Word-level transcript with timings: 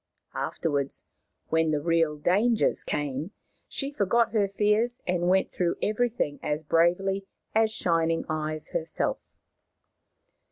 Afterwards, 0.33 1.05
when 1.49 1.69
the 1.69 1.79
real 1.79 2.17
dangers 2.17 2.83
came, 2.83 3.33
she 3.67 3.91
forgot 3.91 4.31
her 4.31 4.47
fears 4.47 4.99
and 5.05 5.29
went 5.29 5.51
through 5.51 5.75
everything 5.79 6.39
as 6.41 6.63
bravely 6.63 7.27
as 7.53 7.69
Shining 7.69 8.25
Eyes 8.27 8.69
herself. 8.69 9.19